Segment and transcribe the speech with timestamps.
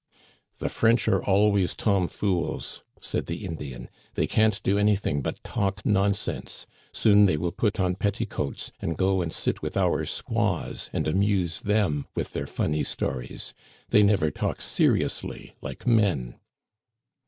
[0.57, 3.87] The French are always tomfools," said the Indian.
[4.15, 6.65] They can't do anything but talk nonsense.
[6.91, 11.59] Soon they will put on petticoats and go and sit with our squaws, and amuse
[11.61, 13.53] them with their funny stories.
[13.89, 16.39] They never talk seriously like men."